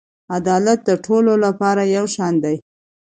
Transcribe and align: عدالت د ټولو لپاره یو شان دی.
عدالت 0.37 0.79
د 0.87 0.91
ټولو 1.05 1.33
لپاره 1.45 1.81
یو 1.97 2.05
شان 2.15 2.33
دی. 2.43 2.55